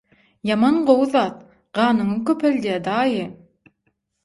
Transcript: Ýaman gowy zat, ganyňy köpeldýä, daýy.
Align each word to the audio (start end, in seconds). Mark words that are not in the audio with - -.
Ýaman 0.49 0.79
gowy 0.87 1.05
zat, 1.15 1.43
ganyňy 1.79 2.17
köpeldýä, 2.31 2.81
daýy. 2.91 3.23